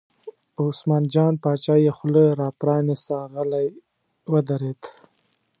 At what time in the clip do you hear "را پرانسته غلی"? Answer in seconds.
2.39-3.67